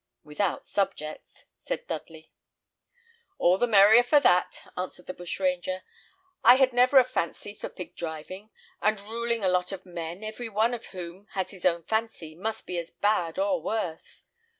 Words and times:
"Without 0.23 0.65
subjects," 0.65 1.45
said 1.59 1.85
Dudley. 1.85 2.31
"All 3.37 3.59
the 3.59 3.67
merrier 3.67 4.01
for 4.01 4.19
that," 4.19 4.63
answered 4.75 5.05
the 5.05 5.13
bushranger. 5.13 5.83
"I 6.43 6.55
had 6.55 6.73
never 6.73 6.97
a 6.97 7.03
fancy 7.03 7.53
for 7.53 7.69
pig 7.69 7.95
driving; 7.95 8.49
and 8.81 8.99
ruling 8.99 9.43
a 9.43 9.47
lot 9.47 9.71
of 9.71 9.85
men, 9.85 10.23
every 10.23 10.49
one 10.49 10.73
of 10.73 10.87
whom 10.87 11.27
has 11.33 11.51
his 11.51 11.67
own 11.67 11.83
fancy, 11.83 12.33
must 12.33 12.65
be 12.65 12.79
as 12.79 12.89
bad 12.89 13.37
or 13.37 13.61
worse. 13.61 14.23